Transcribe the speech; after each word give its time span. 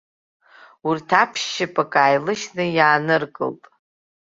Урҭ 0.87 1.09
аԥшьшьапык 1.21 1.93
ааилышьны 2.01 2.65
иааныркылт. 2.77 3.63